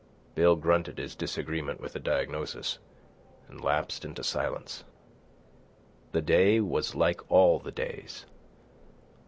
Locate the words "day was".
6.23-6.95